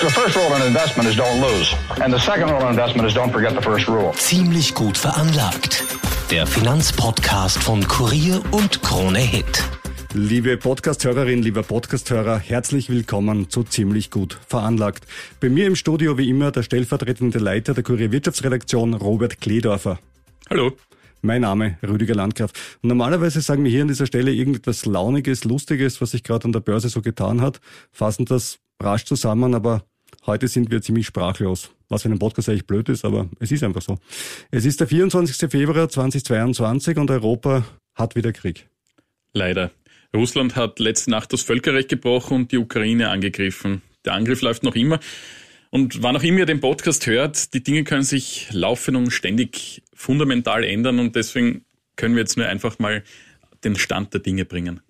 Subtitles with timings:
[0.00, 1.74] The first rule in investment is don't lose.
[2.00, 4.12] And the second rule in investment is don't forget the first rule.
[4.14, 5.82] Ziemlich gut veranlagt.
[6.30, 9.64] Der Finanzpodcast von Kurier und Krone Hit.
[10.14, 15.04] Liebe Podcasthörerin, lieber Podcasthörer, herzlich willkommen zu Ziemlich gut veranlagt.
[15.40, 19.98] Bei mir im Studio wie immer der stellvertretende Leiter der Kurier Wirtschaftsredaktion Robert Kledorfer.
[20.48, 20.76] Hallo.
[21.22, 22.52] Mein Name Rüdiger Landgraf.
[22.82, 26.52] Und normalerweise sagen wir hier an dieser Stelle irgendetwas Launiges, Lustiges, was sich gerade an
[26.52, 27.60] der Börse so getan hat,
[27.90, 29.84] fassen das rasch zusammen, aber
[30.26, 31.70] heute sind wir ziemlich sprachlos.
[31.88, 33.98] Was für einen Podcast eigentlich blöd ist, aber es ist einfach so.
[34.50, 35.50] Es ist der 24.
[35.50, 38.68] Februar 2022 und Europa hat wieder Krieg.
[39.32, 39.70] Leider.
[40.14, 43.82] Russland hat letzte Nacht das Völkerrecht gebrochen und die Ukraine angegriffen.
[44.04, 45.00] Der Angriff läuft noch immer.
[45.70, 49.82] Und wann auch immer ihr den Podcast hört, die Dinge können sich laufend und ständig
[49.92, 51.64] fundamental ändern und deswegen
[51.96, 53.02] können wir jetzt nur einfach mal
[53.64, 54.80] den Stand der Dinge bringen.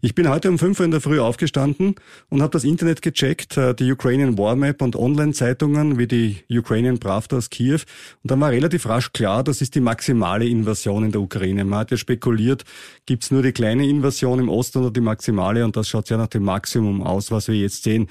[0.00, 1.94] Ich bin heute um 5 Uhr in der Früh aufgestanden
[2.28, 6.98] und habe das Internet gecheckt, äh, die Ukrainian War Map und Online-Zeitungen wie die Ukrainian
[6.98, 7.80] Pravda aus Kiew.
[8.22, 11.64] Und dann war relativ rasch klar, das ist die maximale Invasion in der Ukraine.
[11.64, 12.64] Man hat ja spekuliert,
[13.06, 16.28] gibt's nur die kleine Invasion im Osten oder die maximale und das schaut sehr nach
[16.28, 18.08] dem Maximum aus, was wir jetzt sehen.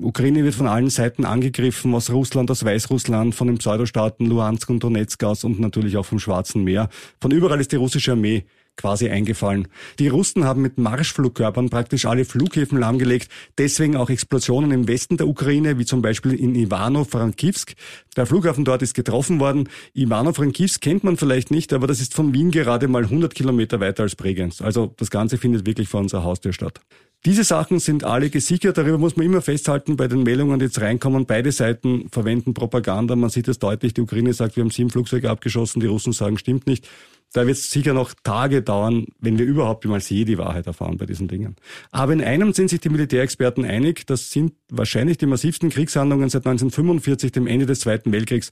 [0.00, 4.82] Ukraine wird von allen Seiten angegriffen, aus Russland, aus Weißrussland, von den Pseudostaaten Luhansk und
[4.82, 6.88] Donetsk aus und natürlich auch vom Schwarzen Meer.
[7.20, 8.44] Von überall ist die russische Armee
[8.76, 9.68] quasi eingefallen.
[9.98, 15.28] Die Russen haben mit Marschflugkörpern praktisch alle Flughäfen lahmgelegt, deswegen auch Explosionen im Westen der
[15.28, 17.74] Ukraine, wie zum Beispiel in Ivano-Frankivsk.
[18.16, 19.68] Der Flughafen dort ist getroffen worden.
[19.94, 24.02] Ivano-Frankivsk kennt man vielleicht nicht, aber das ist von Wien gerade mal 100 Kilometer weiter
[24.02, 24.60] als Bregenz.
[24.60, 26.80] Also das Ganze findet wirklich vor unserer Haustür statt.
[27.26, 28.76] Diese Sachen sind alle gesichert.
[28.76, 31.24] Darüber muss man immer festhalten bei den Meldungen, die jetzt reinkommen.
[31.24, 33.16] Beide Seiten verwenden Propaganda.
[33.16, 33.94] Man sieht es deutlich.
[33.94, 35.80] Die Ukraine sagt, wir haben sieben Flugzeuge abgeschossen.
[35.80, 36.86] Die Russen sagen, stimmt nicht.
[37.32, 40.98] Da wird es sicher noch Tage dauern, wenn wir überhaupt mal je die Wahrheit erfahren
[40.98, 41.56] bei diesen Dingen.
[41.90, 44.06] Aber in einem sind sich die Militärexperten einig.
[44.06, 48.50] Das sind wahrscheinlich die massivsten Kriegshandlungen seit 1945, dem Ende des Zweiten Weltkriegs.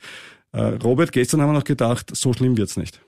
[0.53, 3.01] Äh, Robert, gestern haben wir noch gedacht, so schlimm wird's nicht.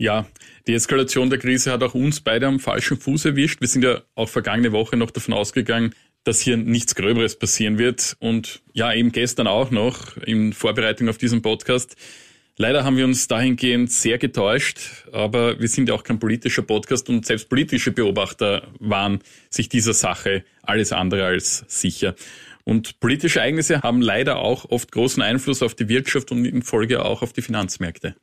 [0.00, 0.26] Ja,
[0.66, 3.60] die Eskalation der Krise hat auch uns beide am falschen Fuß erwischt.
[3.60, 5.94] Wir sind ja auch vergangene Woche noch davon ausgegangen,
[6.24, 8.16] dass hier nichts Gröberes passieren wird.
[8.18, 11.96] Und ja, eben gestern auch noch in Vorbereitung auf diesen Podcast.
[12.56, 14.78] Leider haben wir uns dahingehend sehr getäuscht,
[15.12, 19.92] aber wir sind ja auch kein politischer Podcast und selbst politische Beobachter waren sich dieser
[19.92, 22.14] Sache alles andere als sicher.
[22.64, 27.04] Und politische Ereignisse haben leider auch oft großen Einfluss auf die Wirtschaft und in Folge
[27.04, 28.14] auch auf die Finanzmärkte.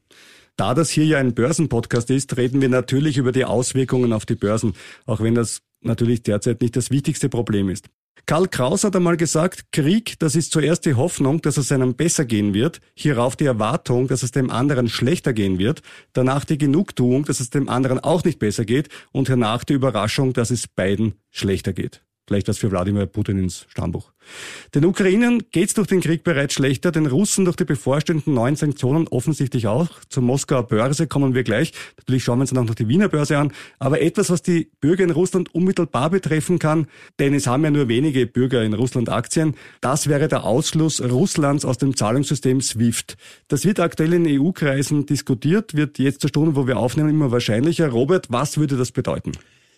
[0.57, 4.35] Da das hier ja ein Börsenpodcast ist, reden wir natürlich über die Auswirkungen auf die
[4.35, 4.73] Börsen,
[5.05, 7.89] auch wenn das natürlich derzeit nicht das wichtigste Problem ist.
[8.25, 12.25] Karl Kraus hat einmal gesagt, Krieg, das ist zuerst die Hoffnung, dass es einem besser
[12.25, 15.81] gehen wird, hierauf die Erwartung, dass es dem anderen schlechter gehen wird,
[16.13, 20.33] danach die Genugtuung, dass es dem anderen auch nicht besser geht und hernach die Überraschung,
[20.33, 22.01] dass es beiden schlechter geht.
[22.27, 24.11] Vielleicht was für Wladimir Putin ins Stammbuch.
[24.75, 29.07] Den Ukrainern geht's durch den Krieg bereits schlechter, den Russen durch die bevorstehenden neuen Sanktionen
[29.07, 29.87] offensichtlich auch.
[30.09, 31.71] Zur Moskauer Börse kommen wir gleich.
[31.95, 33.53] Natürlich schauen wir uns dann auch noch die Wiener Börse an.
[33.79, 37.87] Aber etwas, was die Bürger in Russland unmittelbar betreffen kann, denn es haben ja nur
[37.87, 43.15] wenige Bürger in Russland Aktien, das wäre der Ausschluss Russlands aus dem Zahlungssystem SWIFT.
[43.47, 47.87] Das wird aktuell in EU-Kreisen diskutiert, wird jetzt zur Stunde, wo wir aufnehmen, immer wahrscheinlicher.
[47.87, 49.31] Robert, was würde das bedeuten?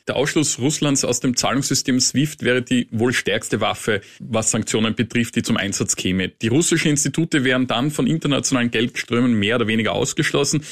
[0.10, 5.36] Der Ausschluss Russlands aus dem Zahlungssystem SWIFT wäre die wohl stärkste Waffe, was Sanktionen betrifft,
[5.36, 6.30] die zum Einsatz käme.
[6.30, 10.64] Die russischen Institute wären dann von internationalen Geldströmen mehr oder weniger ausgeschlossen.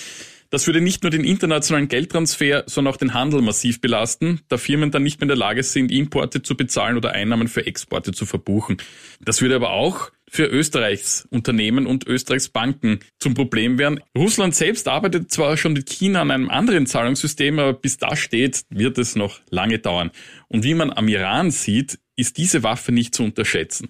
[0.49, 4.89] Das würde nicht nur den internationalen Geldtransfer, sondern auch den Handel massiv belasten, da Firmen
[4.89, 8.25] dann nicht mehr in der Lage sind, Importe zu bezahlen oder Einnahmen für Exporte zu
[8.25, 8.77] verbuchen.
[9.21, 14.01] Das würde aber auch für Österreichs Unternehmen und Österreichs Banken zum Problem werden.
[14.15, 18.63] Russland selbst arbeitet zwar schon mit China an einem anderen Zahlungssystem, aber bis das steht,
[18.69, 20.11] wird es noch lange dauern.
[20.47, 23.89] Und wie man am Iran sieht, ist diese Waffe nicht zu unterschätzen.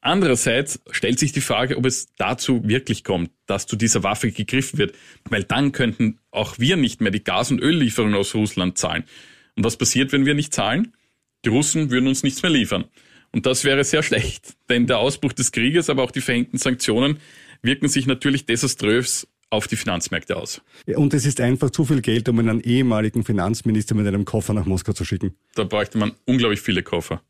[0.00, 4.78] Andererseits stellt sich die Frage, ob es dazu wirklich kommt, dass zu dieser Waffe gegriffen
[4.78, 4.94] wird,
[5.28, 9.04] weil dann könnten auch wir nicht mehr die Gas- und Öllieferungen aus Russland zahlen.
[9.56, 10.94] Und was passiert, wenn wir nicht zahlen?
[11.44, 12.84] Die Russen würden uns nichts mehr liefern.
[13.32, 17.18] Und das wäre sehr schlecht, denn der Ausbruch des Krieges, aber auch die verhängten Sanktionen
[17.62, 20.60] wirken sich natürlich desaströs auf die Finanzmärkte aus.
[20.86, 24.66] Und es ist einfach zu viel Geld, um einen ehemaligen Finanzminister mit einem Koffer nach
[24.66, 25.36] Moskau zu schicken.
[25.54, 27.22] Da bräuchte man unglaublich viele Koffer.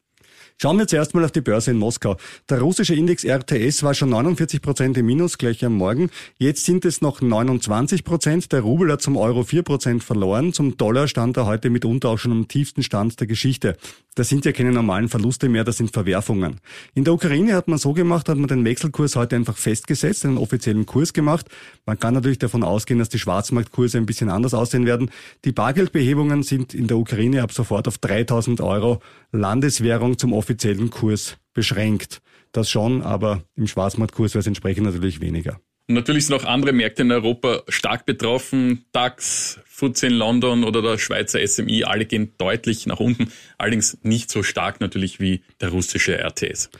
[0.59, 2.17] Schauen wir zuerst mal auf die Börse in Moskau.
[2.49, 6.09] Der russische Index RTS war schon 49 Prozent im Minus gleich am Morgen.
[6.39, 8.53] Jetzt sind es noch 29 Prozent.
[8.53, 10.55] Der Rubel hat zum Euro 4 Prozent verloren.
[10.55, 13.77] Zum Dollar stand er heute mitunter auch schon am tiefsten Stand der Geschichte.
[14.17, 16.59] Das sind ja keine normalen Verluste mehr, das sind Verwerfungen.
[16.95, 20.39] In der Ukraine hat man so gemacht, hat man den Wechselkurs heute einfach festgesetzt, einen
[20.39, 21.51] offiziellen Kurs gemacht.
[21.85, 25.11] Man kann natürlich davon ausgehen, dass die Schwarzmarktkurse ein bisschen anders aussehen werden.
[25.45, 29.01] Die Bargeldbehebungen sind in der Ukraine ab sofort auf 3000 Euro
[29.33, 32.23] Landeswährung zum offiziellen Kurs beschränkt.
[32.53, 35.61] Das schon, aber im Schwarzmarktkurs wäre es entsprechend natürlich weniger.
[35.89, 38.85] Natürlich sind auch andere Märkte in Europa stark betroffen.
[38.91, 44.31] DAX, FTSE in London oder der Schweizer SMI, alle gehen deutlich nach unten, allerdings nicht
[44.31, 46.71] so stark natürlich wie der russische RTS.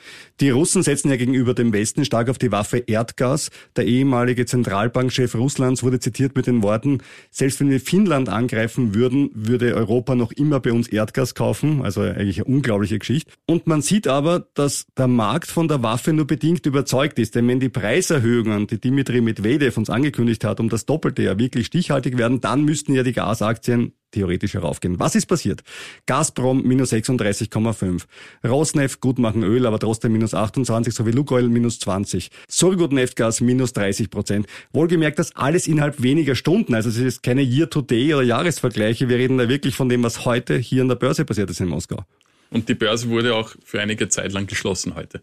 [0.41, 3.51] Die Russen setzen ja gegenüber dem Westen stark auf die Waffe Erdgas.
[3.77, 6.99] Der ehemalige Zentralbankchef Russlands wurde zitiert mit den Worten,
[7.31, 11.83] selbst wenn wir Finnland angreifen würden, würde Europa noch immer bei uns Erdgas kaufen.
[11.83, 13.33] Also eigentlich eine unglaubliche Geschichte.
[13.47, 17.35] Und man sieht aber, dass der Markt von der Waffe nur bedingt überzeugt ist.
[17.35, 21.67] Denn wenn die Preiserhöhungen, die Dimitri Medvedev uns angekündigt hat, um das Doppelte ja wirklich
[21.67, 24.99] stichhaltig werden, dann müssten ja die Gasaktien theoretisch heraufgehen.
[24.99, 25.63] Was ist passiert?
[26.07, 28.05] Gazprom minus 36,5.
[28.43, 32.31] Rosneft gut machen Öl, aber trotzdem minus 28, sowie Lukoil minus 20.
[32.49, 34.47] Surgut Neftgas minus 30 Prozent.
[34.73, 36.75] Wohlgemerkt, das alles innerhalb weniger Stunden.
[36.75, 39.11] Also es ist keine Year-to-Day oder Jahresvergleiche.
[39.11, 41.69] Wir reden da wirklich von dem, was heute hier an der Börse passiert ist in
[41.69, 42.03] Moskau.
[42.51, 45.21] Und die Börse wurde auch für einige Zeit lang geschlossen heute.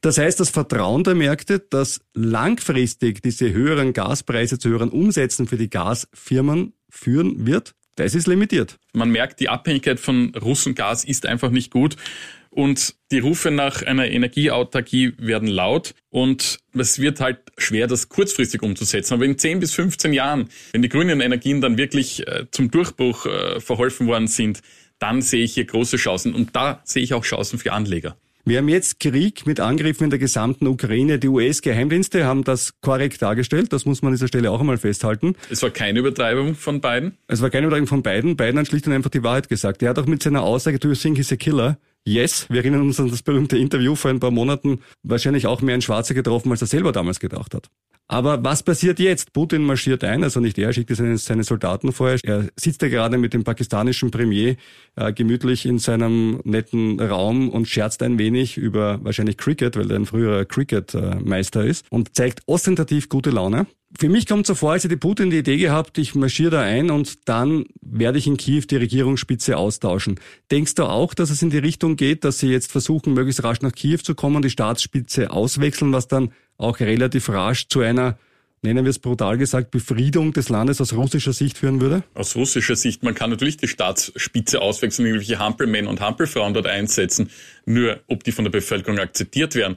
[0.00, 5.56] Das heißt, das Vertrauen der Märkte, dass langfristig diese höheren Gaspreise zu höheren Umsätzen für
[5.56, 8.78] die Gasfirmen führen wird, das ist limitiert.
[8.94, 11.96] Man merkt, die Abhängigkeit von Russengas ist einfach nicht gut.
[12.52, 18.62] Und die Rufe nach einer Energieautarkie werden laut und es wird halt schwer, das kurzfristig
[18.62, 19.14] umzusetzen.
[19.14, 23.26] Aber in 10 bis 15 Jahren, wenn die grünen Energien dann wirklich äh, zum Durchbruch
[23.26, 24.62] äh, verholfen worden sind,
[25.00, 28.16] dann sehe ich hier große Chancen und da sehe ich auch Chancen für Anleger.
[28.44, 31.18] Wir haben jetzt Krieg mit Angriffen in der gesamten Ukraine.
[31.18, 33.72] Die US-Geheimdienste haben das korrekt dargestellt.
[33.72, 35.36] Das muss man an dieser Stelle auch einmal festhalten.
[35.50, 37.18] Es war keine Übertreibung von beiden?
[37.26, 38.36] Es war keine Übertreibung von beiden.
[38.36, 39.82] Beiden hat schlicht und einfach die Wahrheit gesagt.
[39.82, 41.76] Er hat auch mit seiner Aussage, do you think he's a killer?
[42.04, 45.74] Yes, wir erinnern uns an das berühmte Interview vor ein paar Monaten, wahrscheinlich auch mehr
[45.74, 47.68] ein Schwarzer getroffen, als er selber damals gedacht hat.
[48.10, 49.32] Aber was passiert jetzt?
[49.32, 52.18] Putin marschiert ein, also nicht er, schickt seine, seine Soldaten vorher.
[52.24, 54.56] Er sitzt ja gerade mit dem pakistanischen Premier
[54.96, 59.96] äh, gemütlich in seinem netten Raum und scherzt ein wenig über wahrscheinlich Cricket, weil er
[59.96, 63.68] ein früherer Cricket-Meister ist und zeigt ostentativ gute Laune.
[63.96, 66.90] Für mich kommt so vor, als hätte Putin die Idee gehabt, ich marschiere da ein
[66.90, 70.18] und dann werde ich in Kiew die Regierungsspitze austauschen.
[70.50, 73.60] Denkst du auch, dass es in die Richtung geht, dass sie jetzt versuchen, möglichst rasch
[73.62, 76.30] nach Kiew zu kommen, die Staatsspitze auswechseln, was dann
[76.60, 78.18] auch relativ rasch zu einer
[78.62, 82.02] nennen wir es brutal gesagt, Befriedung des Landes aus russischer Sicht führen würde?
[82.14, 87.30] Aus russischer Sicht, man kann natürlich die Staatsspitze auswechseln, irgendwelche Hampelmänner und Hampelfrauen dort einsetzen.
[87.64, 89.76] Nur, ob die von der Bevölkerung akzeptiert werden,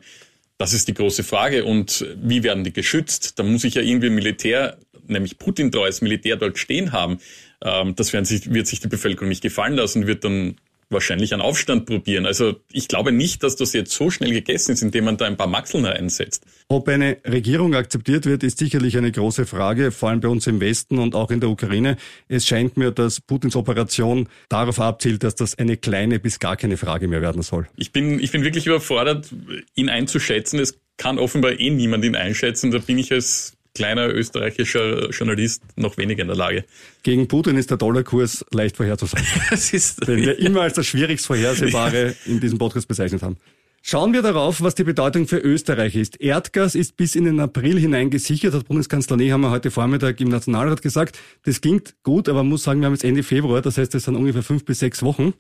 [0.57, 1.65] das ist die große Frage.
[1.65, 3.39] Und wie werden die geschützt?
[3.39, 4.77] Da muss ich ja irgendwie Militär,
[5.07, 7.19] nämlich Putin-treues Militär dort stehen haben.
[7.62, 10.56] Ähm, das wird sich die Bevölkerung nicht gefallen lassen, wird dann
[10.94, 12.25] wahrscheinlich einen Aufstand probieren.
[12.25, 15.38] Also ich glaube nicht, dass das jetzt so schnell gegessen ist, indem man da ein
[15.38, 16.45] paar Maxeln einsetzt.
[16.68, 20.62] Ob eine Regierung akzeptiert wird, ist sicherlich eine große Frage, vor allem bei uns im
[20.62, 21.98] Westen und auch in der Ukraine.
[22.28, 26.78] Es scheint mir, dass Putins Operation darauf abzielt, dass das eine kleine bis gar keine
[26.78, 27.68] Frage mehr werden soll.
[27.75, 29.30] Ich bin, ich bin wirklich überfordert,
[29.75, 30.60] ihn einzuschätzen.
[30.60, 32.71] Es kann offenbar eh niemand ihn einschätzen.
[32.71, 36.65] Da bin ich als kleiner österreichischer Journalist noch weniger in der Lage.
[37.01, 39.25] Gegen Putin ist der Dollarkurs leicht vorherzusagen.
[39.49, 42.13] das ist den wir immer als das schwierigst Vorhersehbare ja.
[42.25, 43.37] in diesem Podcast bezeichnet haben.
[43.85, 46.21] Schauen wir darauf, was die Bedeutung für Österreich ist.
[46.21, 50.81] Erdgas ist bis in den April hinein gesichert, hat Bundeskanzler Nehammer heute Vormittag im Nationalrat
[50.81, 51.19] gesagt.
[51.44, 54.06] Das klingt gut, aber man muss sagen, wir haben jetzt Ende Februar, das heißt, es
[54.06, 55.33] sind ungefähr fünf bis sechs Wochen.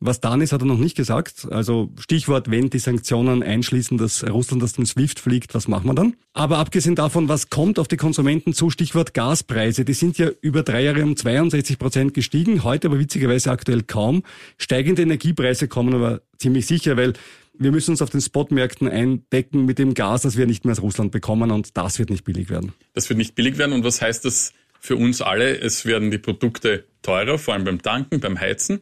[0.00, 1.46] Was dann ist, hat er noch nicht gesagt.
[1.50, 5.94] Also Stichwort, wenn die Sanktionen einschließen, dass Russland aus dem SWIFT fliegt, was machen wir
[5.94, 6.14] dann?
[6.32, 8.70] Aber abgesehen davon, was kommt auf die Konsumenten zu?
[8.70, 9.84] Stichwort Gaspreise.
[9.84, 14.24] Die sind ja über drei Jahre um 62 Prozent gestiegen, heute aber witzigerweise aktuell kaum.
[14.58, 17.14] Steigende Energiepreise kommen aber ziemlich sicher, weil
[17.56, 20.82] wir müssen uns auf den Spotmärkten eindecken mit dem Gas, das wir nicht mehr aus
[20.82, 22.72] Russland bekommen und das wird nicht billig werden.
[22.94, 25.58] Das wird nicht billig werden und was heißt das für uns alle?
[25.58, 28.80] Es werden die Produkte teurer, vor allem beim Tanken, beim Heizen.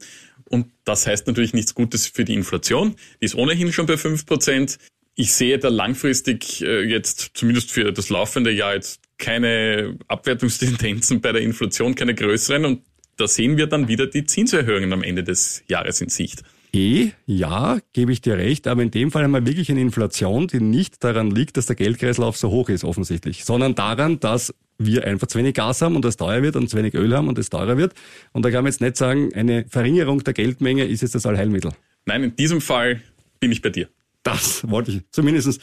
[0.52, 2.94] Und das heißt natürlich nichts Gutes für die Inflation.
[3.20, 4.78] Die ist ohnehin schon bei fünf Prozent.
[5.14, 11.32] Ich sehe da langfristig äh, jetzt, zumindest für das laufende Jahr, jetzt keine Abwertungstendenzen bei
[11.32, 12.66] der Inflation, keine größeren.
[12.66, 12.82] Und
[13.16, 16.42] da sehen wir dann wieder die Zinserhöhungen am Ende des Jahres in Sicht.
[16.74, 20.48] Eh, ja, gebe ich dir recht, aber in dem Fall haben wir wirklich eine Inflation,
[20.48, 24.54] die nicht daran liegt, dass der Geldkreislauf so hoch ist, offensichtlich, sondern daran, dass
[24.86, 27.28] wir einfach zu wenig Gas haben und es teuer wird und zu wenig Öl haben
[27.28, 27.94] und es teurer wird.
[28.32, 31.72] Und da kann man jetzt nicht sagen, eine Verringerung der Geldmenge ist jetzt das Allheilmittel.
[32.06, 33.02] Nein, in diesem Fall
[33.40, 33.88] bin ich bei dir.
[34.22, 35.58] Das wollte ich zumindestens.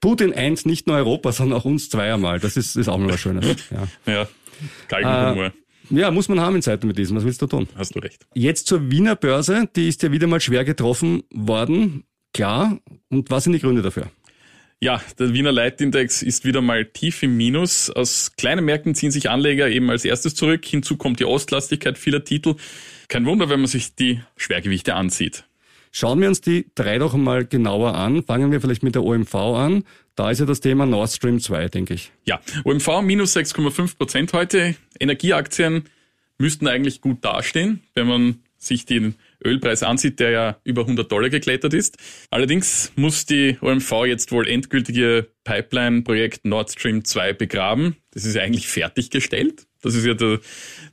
[0.00, 2.38] Putin eint nicht nur Europa, sondern auch uns zweimal.
[2.38, 3.46] Das ist, ist auch mal was Schönes.
[3.70, 4.28] Ja, ja
[4.88, 5.46] Galgenhumor.
[5.46, 5.50] Äh,
[5.90, 7.16] ja, muss man haben in Zeiten mit diesem.
[7.16, 7.68] Was willst du tun?
[7.76, 8.26] Hast du recht.
[8.34, 9.68] Jetzt zur Wiener Börse.
[9.76, 12.04] Die ist ja wieder mal schwer getroffen worden.
[12.32, 12.78] Klar.
[13.08, 14.10] Und was sind die Gründe dafür?
[14.78, 17.88] Ja, der Wiener Leitindex ist wieder mal tief im Minus.
[17.88, 20.66] Aus kleinen Märkten ziehen sich Anleger eben als erstes zurück.
[20.66, 22.56] Hinzu kommt die Ostlastigkeit vieler Titel.
[23.08, 25.44] Kein Wunder, wenn man sich die Schwergewichte ansieht.
[25.92, 28.22] Schauen wir uns die drei doch mal genauer an.
[28.22, 29.84] Fangen wir vielleicht mit der OMV an.
[30.14, 32.12] Da ist ja das Thema Nord Stream 2, denke ich.
[32.26, 34.76] Ja, OMV minus 6,5 Prozent heute.
[35.00, 35.84] Energieaktien
[36.36, 41.30] müssten eigentlich gut dastehen, wenn man sich den Ölpreis ansieht, der ja über 100 Dollar
[41.30, 41.96] geklettert ist.
[42.30, 47.96] Allerdings muss die OMV jetzt wohl endgültige Pipeline-Projekt Nord Stream 2 begraben.
[48.12, 49.66] Das ist ja eigentlich fertiggestellt.
[49.82, 50.40] Das ist ja der,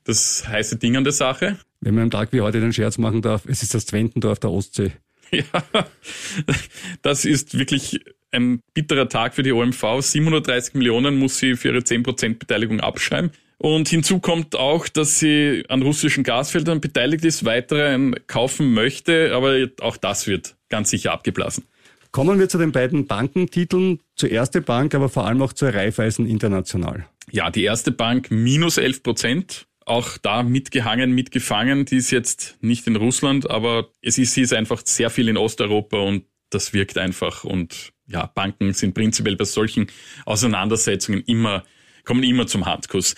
[0.03, 1.57] das heiße Ding an der Sache.
[1.81, 4.51] Wenn man am Tag wie heute den Scherz machen darf, es ist das Zwentendorf der
[4.51, 4.91] Ostsee.
[5.33, 5.87] Ja,
[7.01, 8.01] das ist wirklich
[8.33, 10.01] ein bitterer Tag für die OMV.
[10.01, 13.31] 730 Millionen muss sie für ihre 10% Beteiligung abschreiben.
[13.65, 19.69] Und hinzu kommt auch, dass sie an russischen Gasfeldern beteiligt ist, weitere kaufen möchte, aber
[19.79, 21.63] auch das wird ganz sicher abgeblasen.
[22.11, 24.01] Kommen wir zu den beiden Bankentiteln.
[24.17, 27.05] Zur erste Bank, aber vor allem auch zur Raiffeisen International.
[27.31, 31.85] Ja, die erste Bank minus 11 Prozent auch da mitgehangen, mitgefangen.
[31.85, 35.37] Die ist jetzt nicht in Russland, aber es ist, sie ist einfach sehr viel in
[35.37, 37.45] Osteuropa und das wirkt einfach.
[37.45, 39.87] Und ja, Banken sind prinzipiell bei solchen
[40.25, 41.63] Auseinandersetzungen immer,
[42.03, 43.15] kommen immer zum Handkuss.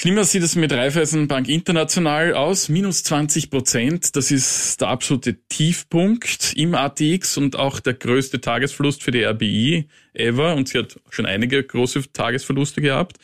[0.00, 4.14] Schlimmer sieht es mit Raiffeisenbank International aus, minus 20 Prozent.
[4.14, 9.88] Das ist der absolute Tiefpunkt im ATX und auch der größte Tagesverlust für die RBI
[10.14, 10.54] ever.
[10.54, 13.16] Und sie hat schon einige große Tagesverluste gehabt.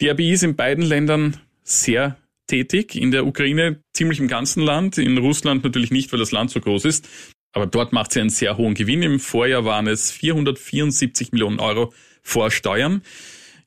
[0.00, 2.16] Die RBI ist in beiden Ländern sehr
[2.46, 6.50] tätig, in der Ukraine ziemlich im ganzen Land, in Russland natürlich nicht, weil das Land
[6.50, 7.06] so groß ist.
[7.52, 9.02] Aber dort macht sie einen sehr hohen Gewinn.
[9.02, 13.02] Im Vorjahr waren es 474 Millionen Euro vor Steuern.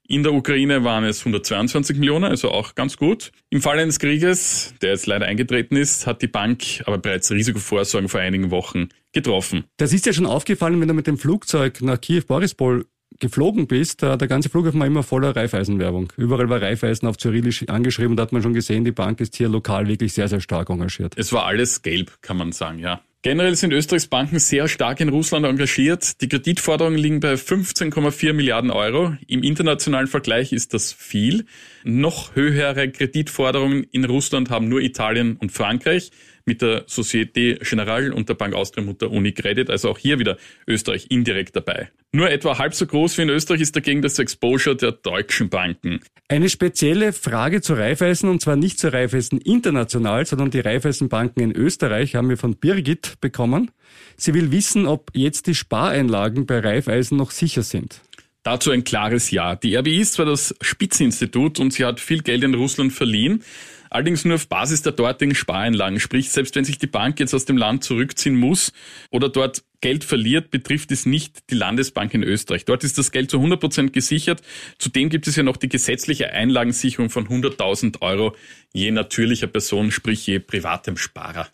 [0.09, 3.33] In der Ukraine waren es 122 Millionen, also auch ganz gut.
[3.49, 8.07] Im Fall eines Krieges, der jetzt leider eingetreten ist, hat die Bank aber bereits Risikovorsorgen
[8.07, 9.65] vor einigen Wochen getroffen.
[9.75, 12.85] Das ist ja schon aufgefallen, wenn du mit dem Flugzeug nach Kiew-Borispol
[13.19, 16.13] geflogen bist, der ganze Flughafen war immer voller Reifeisenwerbung.
[16.15, 19.35] Überall war Reifeisen auf Cyrillisch angeschrieben und da hat man schon gesehen, die Bank ist
[19.35, 21.15] hier lokal wirklich sehr, sehr stark engagiert.
[21.17, 23.01] Es war alles gelb, kann man sagen, ja.
[23.23, 26.21] Generell sind Österreichs Banken sehr stark in Russland engagiert.
[26.21, 29.17] Die Kreditforderungen liegen bei 15,4 Milliarden Euro.
[29.27, 31.45] Im internationalen Vergleich ist das viel.
[31.83, 36.11] Noch höhere Kreditforderungen in Russland haben nur Italien und Frankreich
[36.47, 41.07] mit der Societe Generale und der Bank Austria Mutter Unicredit, also auch hier wieder Österreich
[41.09, 41.89] indirekt dabei.
[42.13, 45.99] Nur etwa halb so groß wie in Österreich ist dagegen das Exposure der deutschen Banken.
[46.29, 51.51] Eine spezielle Frage zu Raiffeisen und zwar nicht zu Raiffeisen international, sondern die Raiffeisenbanken in
[51.51, 53.71] Österreich haben wir von Birgit bekommen.
[54.15, 58.01] Sie will wissen, ob jetzt die Spareinlagen bei Raiffeisen noch sicher sind.
[58.47, 59.57] Dazu ein klares Ja.
[59.57, 63.43] Die RBI ist zwar das Spitzeninstitut und sie hat viel Geld in Russland verliehen,
[63.89, 65.99] allerdings nur auf Basis der dortigen Spareinlagen.
[65.99, 68.71] Sprich, selbst wenn sich die Bank jetzt aus dem Land zurückziehen muss
[69.11, 72.65] oder dort Geld verliert, betrifft es nicht die Landesbank in Österreich.
[72.65, 74.41] Dort ist das Geld zu 100 Prozent gesichert.
[74.79, 78.35] Zudem gibt es ja noch die gesetzliche Einlagensicherung von 100.000 Euro
[78.73, 81.47] je natürlicher Person, sprich je privatem Sparer.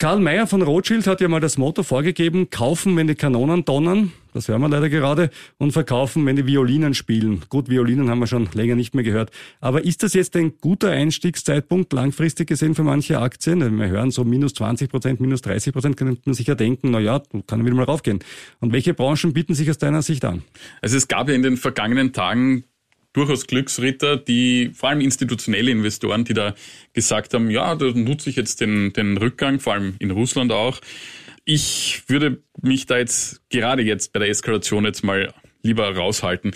[0.00, 4.12] Karl Mayer von Rothschild hat ja mal das Motto vorgegeben, kaufen, wenn die Kanonen donnern,
[4.32, 5.28] das hören wir leider gerade,
[5.58, 7.42] und verkaufen, wenn die Violinen spielen.
[7.50, 9.30] Gut, Violinen haben wir schon länger nicht mehr gehört.
[9.60, 13.78] Aber ist das jetzt ein guter Einstiegszeitpunkt langfristig gesehen für manche Aktien?
[13.78, 16.98] Wir hören so minus 20 Prozent, minus 30 Prozent, könnte man sich ja denken, na
[16.98, 18.20] ja, kann wieder mal raufgehen.
[18.60, 20.44] Und welche Branchen bieten sich aus deiner Sicht an?
[20.80, 22.64] Also es gab ja in den vergangenen Tagen
[23.12, 26.54] durchaus Glücksritter, die vor allem institutionelle Investoren, die da
[26.92, 30.80] gesagt haben, ja, da nutze ich jetzt den, den Rückgang, vor allem in Russland auch.
[31.44, 36.52] Ich würde mich da jetzt gerade jetzt bei der Eskalation jetzt mal lieber raushalten.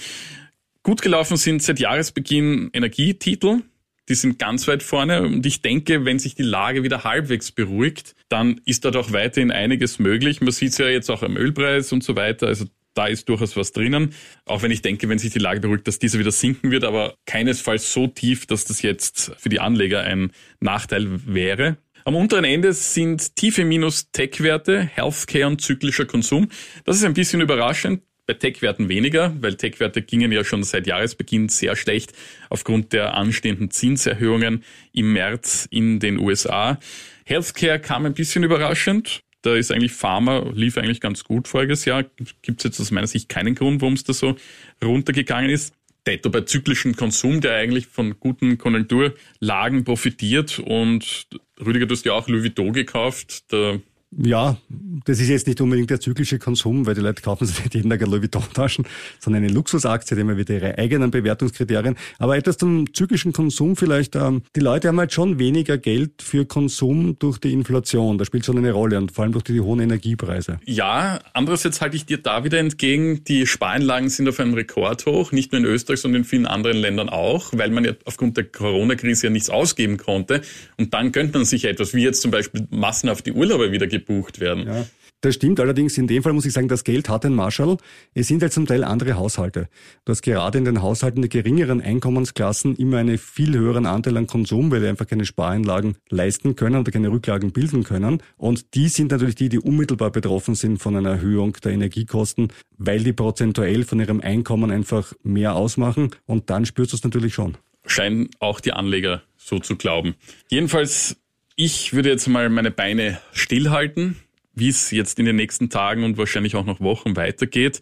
[0.82, 3.62] Gut gelaufen sind seit Jahresbeginn Energietitel.
[4.10, 8.14] Die sind ganz weit vorne und ich denke, wenn sich die Lage wieder halbwegs beruhigt,
[8.28, 10.42] dann ist dort auch weiterhin einiges möglich.
[10.42, 12.48] Man sieht es ja jetzt auch am Ölpreis und so weiter.
[12.48, 14.14] Also da ist durchaus was drinnen.
[14.44, 17.14] Auch wenn ich denke, wenn sich die Lage beruhigt, dass dieser wieder sinken wird, aber
[17.26, 21.76] keinesfalls so tief, dass das jetzt für die Anleger ein Nachteil wäre.
[22.06, 26.50] Am unteren Ende sind tiefe Minus Tech-Werte, Healthcare und zyklischer Konsum.
[26.84, 28.02] Das ist ein bisschen überraschend.
[28.26, 32.12] Bei Tech-Werten weniger, weil Tech-Werte gingen ja schon seit Jahresbeginn sehr schlecht
[32.48, 36.78] aufgrund der anstehenden Zinserhöhungen im März in den USA.
[37.24, 39.22] Healthcare kam ein bisschen überraschend.
[39.44, 42.02] Da ist eigentlich Pharma, lief eigentlich ganz gut voriges Jahr.
[42.40, 44.36] Gibt es jetzt aus meiner Sicht keinen Grund, warum es da so
[44.82, 45.74] runtergegangen ist.
[46.06, 50.60] Detto bei zyklischen Konsum, der eigentlich von guten Konjunkturlagen profitiert.
[50.60, 51.26] Und
[51.60, 53.52] Rüdiger, du hast ja auch Louis Vuitton gekauft.
[53.52, 53.78] Da
[54.16, 54.56] Ja,
[55.04, 57.90] das ist jetzt nicht unbedingt der zyklische Konsum, weil die Leute kaufen sich nicht jeden
[57.90, 58.86] Tag Louis Vuitton-Taschen,
[59.18, 61.96] sondern eine Luxusaktie, die haben wieder ihre eigenen Bewertungskriterien.
[62.18, 64.14] Aber etwas zum zyklischen Konsum vielleicht.
[64.16, 68.18] Ähm, die Leute haben halt schon weniger Geld für Konsum durch die Inflation.
[68.18, 70.60] Das spielt schon eine Rolle und vor allem durch die hohen Energiepreise.
[70.64, 75.52] Ja, andererseits halte ich dir da wieder entgegen, die Spareinlagen sind auf einem Rekordhoch, nicht
[75.52, 79.26] nur in Österreich, sondern in vielen anderen Ländern auch, weil man ja aufgrund der Corona-Krise
[79.26, 80.40] ja nichts ausgeben konnte.
[80.78, 84.40] Und dann gönnt man sich etwas, wie jetzt zum Beispiel massenhaft die Urlauber wieder gebucht
[84.40, 84.66] werden.
[84.66, 84.86] Ja.
[85.24, 85.96] Das stimmt allerdings.
[85.96, 87.78] In dem Fall muss ich sagen, das Geld hat ein Marschall.
[88.12, 89.70] Es sind halt zum Teil andere Haushalte.
[90.04, 94.26] Du hast gerade in den Haushalten der geringeren Einkommensklassen immer einen viel höheren Anteil an
[94.26, 98.22] Konsum, weil die einfach keine Spareinlagen leisten können oder keine Rücklagen bilden können.
[98.36, 103.02] Und die sind natürlich die, die unmittelbar betroffen sind von einer Erhöhung der Energiekosten, weil
[103.02, 106.10] die prozentuell von ihrem Einkommen einfach mehr ausmachen.
[106.26, 107.56] Und dann spürst du es natürlich schon.
[107.86, 110.16] Scheinen auch die Anleger so zu glauben.
[110.50, 111.16] Jedenfalls
[111.56, 114.16] ich würde jetzt mal meine Beine stillhalten,
[114.54, 117.80] wie es jetzt in den nächsten Tagen und wahrscheinlich auch noch Wochen weitergeht.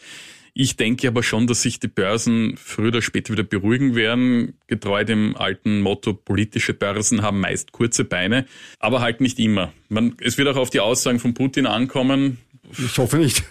[0.54, 5.02] Ich denke aber schon, dass sich die Börsen früher oder später wieder beruhigen werden, getreu
[5.02, 8.44] dem alten Motto, politische Börsen haben meist kurze Beine,
[8.78, 9.72] aber halt nicht immer.
[9.88, 12.36] Man, es wird auch auf die Aussagen von Putin ankommen.
[12.78, 13.42] Ich hoffe nicht.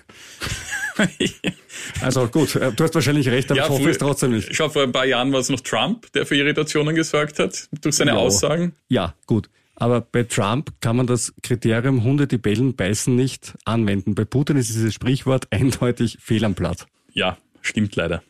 [2.02, 4.56] also gut, äh, du hast wahrscheinlich recht, aber ja, ich hoffe es trotzdem nicht.
[4.56, 7.96] Schau, vor ein paar Jahren war es noch Trump, der für Irritationen gesorgt hat durch
[7.96, 8.18] seine ja.
[8.18, 8.74] Aussagen.
[8.90, 9.50] Ja, gut.
[9.82, 14.14] Aber bei Trump kann man das Kriterium Hunde, die bellen, beißen nicht anwenden.
[14.14, 16.86] Bei Putin ist dieses Sprichwort eindeutig fehl am Platz.
[17.14, 18.22] Ja, stimmt leider.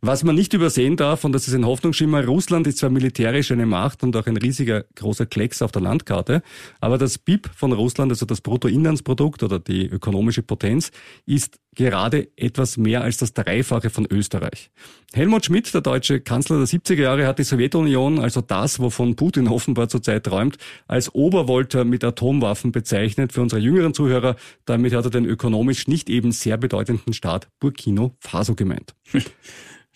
[0.00, 3.66] Was man nicht übersehen darf, und das ist ein Hoffnungsschimmer, Russland ist zwar militärisch eine
[3.66, 6.40] Macht und auch ein riesiger großer Klecks auf der Landkarte,
[6.78, 10.92] aber das BIP von Russland, also das Bruttoinlandsprodukt oder die ökonomische Potenz,
[11.24, 14.70] ist gerade etwas mehr als das Dreifache von Österreich.
[15.12, 19.46] Helmut Schmidt, der deutsche Kanzler der 70er Jahre, hat die Sowjetunion, also das, wovon Putin
[19.46, 20.56] offenbar zurzeit träumt,
[20.88, 23.32] als Obervolter mit Atomwaffen bezeichnet.
[23.32, 28.10] Für unsere jüngeren Zuhörer, damit hat er den ökonomisch nicht eben sehr bedeutenden Staat Burkina
[28.18, 28.94] Faso gemeint.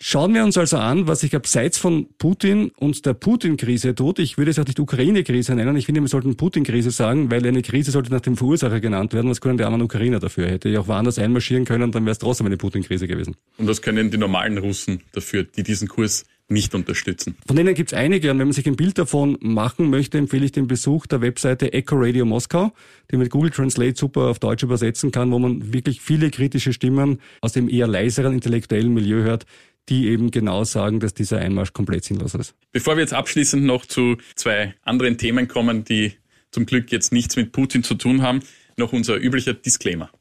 [0.03, 4.17] Schauen wir uns also an, was sich abseits von Putin und der Putin-Krise tut.
[4.17, 5.75] Ich würde es auch nicht Ukraine-Krise nennen.
[5.75, 9.29] Ich finde, wir sollten Putin-Krise sagen, weil eine Krise sollte nach dem Verursacher genannt werden.
[9.29, 10.47] Was können die armen Ukrainer dafür?
[10.47, 13.35] Hätte ich auch woanders einmarschieren können, dann wäre es trotzdem eine Putin-Krise gewesen.
[13.57, 17.35] Und was können die normalen Russen dafür, die diesen Kurs nicht unterstützen.
[17.47, 20.45] Von denen gibt es einige und wenn man sich ein Bild davon machen möchte, empfehle
[20.45, 22.73] ich den Besuch der Webseite Echo Radio Moskau,
[23.09, 27.21] die mit Google Translate super auf Deutsch übersetzen kann, wo man wirklich viele kritische Stimmen
[27.39, 29.45] aus dem eher leiseren intellektuellen Milieu hört,
[29.89, 32.53] die eben genau sagen, dass dieser Einmarsch komplett sinnlos ist.
[32.71, 36.13] Bevor wir jetzt abschließend noch zu zwei anderen Themen kommen, die
[36.51, 38.41] zum Glück jetzt nichts mit Putin zu tun haben,
[38.77, 40.11] noch unser üblicher Disclaimer.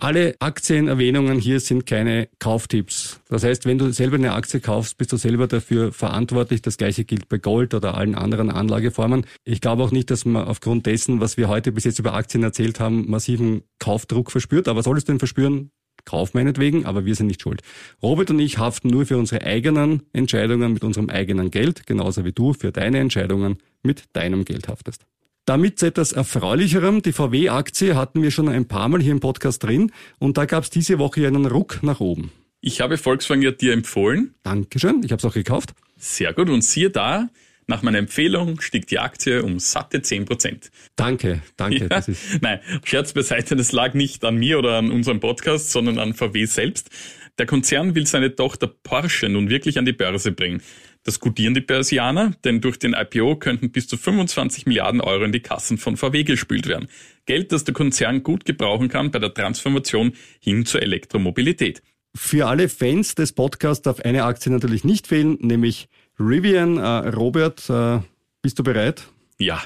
[0.00, 3.20] Alle Aktienerwähnungen hier sind keine Kauftipps.
[3.28, 6.62] Das heißt, wenn du selber eine Aktie kaufst, bist du selber dafür verantwortlich.
[6.62, 9.26] Das gleiche gilt bei Gold oder allen anderen Anlageformen.
[9.42, 12.44] Ich glaube auch nicht, dass man aufgrund dessen, was wir heute bis jetzt über Aktien
[12.44, 14.68] erzählt haben, massiven Kaufdruck verspürt.
[14.68, 15.72] Aber solltest du den verspüren,
[16.04, 17.60] Kauf meinetwegen, aber wir sind nicht schuld.
[18.00, 22.32] Robert und ich haften nur für unsere eigenen Entscheidungen mit unserem eigenen Geld, genauso wie
[22.32, 25.06] du für deine Entscheidungen mit deinem Geld haftest.
[25.48, 29.64] Damit zu etwas Erfreulicherem, die VW-Aktie hatten wir schon ein paar Mal hier im Podcast
[29.64, 32.30] drin und da gab es diese Woche einen Ruck nach oben.
[32.60, 34.34] Ich habe Volkswagen ja dir empfohlen.
[34.42, 35.72] Dankeschön, ich habe es auch gekauft.
[35.96, 37.30] Sehr gut und siehe da,
[37.66, 40.70] nach meiner Empfehlung stieg die Aktie um satte 10 Prozent.
[40.96, 41.88] Danke, danke.
[41.90, 42.02] Ja,
[42.42, 46.44] nein, Scherz beiseite, das lag nicht an mir oder an unserem Podcast, sondern an VW
[46.44, 46.90] selbst.
[47.38, 50.60] Der Konzern will seine Tochter Porsche nun wirklich an die Börse bringen.
[51.08, 55.32] Das gutieren die Börsianer, denn durch den IPO könnten bis zu 25 Milliarden Euro in
[55.32, 56.88] die Kassen von VW gespült werden.
[57.24, 61.82] Geld, das der Konzern gut gebrauchen kann bei der Transformation hin zur Elektromobilität.
[62.14, 65.88] Für alle Fans des Podcasts darf eine Aktie natürlich nicht fehlen, nämlich
[66.20, 68.00] Rivian, äh, Robert, äh,
[68.42, 69.08] bist du bereit?
[69.38, 69.62] Ja.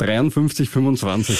[0.00, 1.36] 53,25.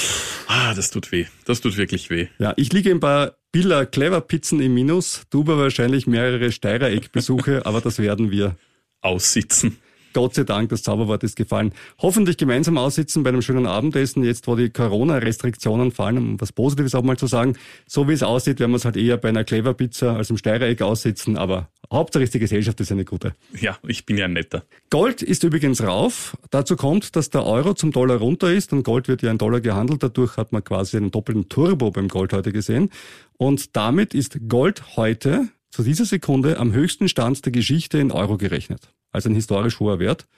[0.49, 1.25] Ah, das tut weh.
[1.47, 2.27] Das tut wirklich weh.
[2.39, 7.65] Ja, ich liege ein paar Billa Clever Pizzen im Minus, du aber wahrscheinlich mehrere Steirereck-Besuche,
[7.65, 8.59] aber das werden wir
[9.05, 9.79] aussitzen.
[10.15, 11.73] Gott sei Dank, das Zauberwort ist gefallen.
[11.99, 16.95] Hoffentlich gemeinsam aussitzen bei einem schönen Abendessen, jetzt wo die Corona-Restriktionen fallen, um was Positives
[16.95, 17.57] auch mal zu sagen.
[17.87, 20.37] So wie es aussieht, werden wir es halt eher bei einer Clever Pizza als im
[20.37, 23.35] Steirereck aussitzen, aber Hauptsache ist die Gesellschaft ist eine gute.
[23.61, 24.65] Ja, ich bin ja ein netter.
[24.89, 26.37] Gold ist übrigens rauf.
[26.51, 29.61] Dazu kommt, dass der Euro zum Dollar runter ist und Gold wird ja in Dollar
[29.61, 30.03] gehandelt.
[30.03, 32.91] Dadurch hat man quasi einen doppelten Turbo beim Gold heute gesehen.
[33.37, 38.37] Und damit ist Gold heute zu dieser Sekunde am höchsten Stand der Geschichte in Euro
[38.37, 40.29] gerechnet als ein historisch hoher Wert.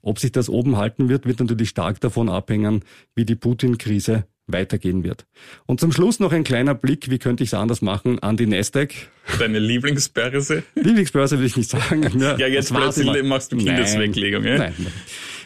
[0.00, 2.82] Ob sich das oben halten wird, wird natürlich stark davon abhängen,
[3.14, 5.26] wie die Putin-Krise weitergehen wird.
[5.66, 8.46] Und zum Schluss noch ein kleiner Blick, wie könnte ich es anders machen, an die
[8.46, 8.94] Nasdaq.
[9.38, 10.62] Deine Lieblingsbörse?
[10.76, 12.18] Lieblingsbörse will ich nicht sagen.
[12.18, 14.44] Ja, ja jetzt plötzlich machst du Kindesweglegung.
[14.44, 14.56] Ja?
[14.56, 14.92] Nein, nein.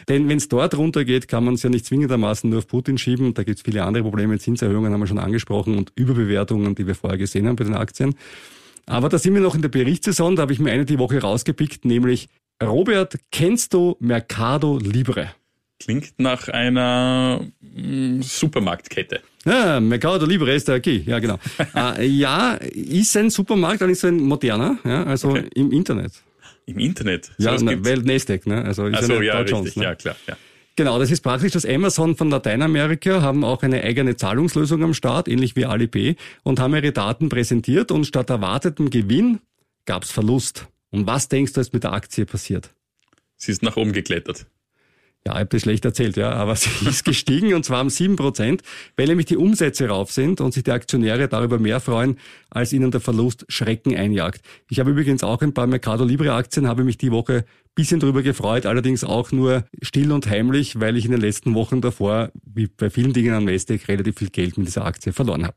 [0.07, 3.33] Denn wenn es dort runtergeht, kann man es ja nicht zwingendermaßen nur auf Putin schieben.
[3.33, 4.39] Da gibt es viele andere Probleme.
[4.39, 8.15] Zinserhöhungen haben wir schon angesprochen und Überbewertungen, die wir vorher gesehen haben bei den Aktien.
[8.91, 10.35] Aber da sind wir noch in der Berichtssaison.
[10.35, 12.27] Da habe ich mir eine die Woche rausgepickt, nämlich
[12.61, 15.31] Robert, kennst du Mercado Libre?
[15.79, 19.21] Klingt nach einer mm, Supermarktkette.
[19.45, 21.39] Ja, Mercado Libre ist der Key, ja genau.
[21.75, 25.47] äh, ja, ist ein Supermarkt, allerdings ein moderner, ja, also okay.
[25.55, 26.11] im Internet.
[26.67, 27.31] Im Internet?
[27.37, 28.63] So ja, na, weil Nasdaq, ne?
[28.63, 29.83] Also ist so, ja, richtig, Jones, ne?
[29.85, 30.15] ja klar.
[30.27, 30.37] Ja.
[30.77, 35.27] Genau, das ist praktisch das Amazon von Lateinamerika, haben auch eine eigene Zahlungslösung am Start,
[35.27, 39.39] ähnlich wie Alipay, und haben ihre Daten präsentiert und statt erwartetem Gewinn
[39.85, 40.67] gab's Verlust.
[40.89, 42.73] Und was denkst du, ist mit der Aktie passiert?
[43.35, 44.45] Sie ist nach oben geklettert.
[45.25, 48.15] Ja, ich habe das schlecht erzählt, ja, aber sie ist gestiegen und zwar um sieben
[48.15, 48.63] Prozent,
[48.97, 52.17] weil nämlich die Umsätze rauf sind und sich die Aktionäre darüber mehr freuen,
[52.49, 54.41] als ihnen der Verlust Schrecken einjagt.
[54.69, 58.21] Ich habe übrigens auch ein paar Mercado Libre Aktien, habe mich die Woche bisschen drüber
[58.21, 62.67] gefreut, allerdings auch nur still und heimlich, weil ich in den letzten Wochen davor, wie
[62.67, 65.55] bei vielen Dingen am Nasdaq, relativ viel Geld mit dieser Aktie verloren habe.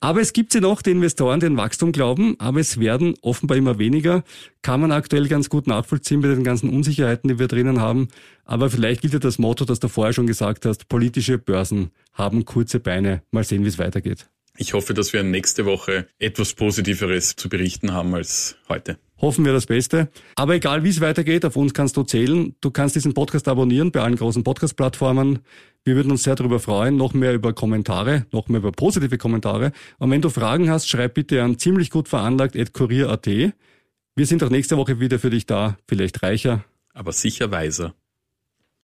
[0.00, 3.56] Aber es gibt sie noch, die Investoren, die an Wachstum glauben, aber es werden offenbar
[3.56, 4.22] immer weniger.
[4.62, 8.08] Kann man aktuell ganz gut nachvollziehen bei den ganzen Unsicherheiten, die wir drinnen haben.
[8.44, 12.44] Aber vielleicht gilt ja das Motto, das du vorher schon gesagt hast, politische Börsen haben
[12.44, 13.22] kurze Beine.
[13.30, 14.28] Mal sehen, wie es weitergeht.
[14.56, 18.98] Ich hoffe, dass wir nächste Woche etwas Positiveres zu berichten haben als heute.
[19.20, 20.08] Hoffen wir das Beste.
[20.36, 22.54] Aber egal wie es weitergeht, auf uns kannst du zählen.
[22.60, 25.40] Du kannst diesen Podcast abonnieren bei allen großen Podcast-Plattformen.
[25.84, 29.72] Wir würden uns sehr darüber freuen, noch mehr über Kommentare, noch mehr über positive Kommentare.
[29.98, 33.26] Und wenn du Fragen hast, schreib bitte an ziemlich gut veranlagt kurier.at.
[33.26, 36.64] Wir sind auch nächste Woche wieder für dich da, vielleicht reicher.
[36.92, 37.94] Aber sicher weiser.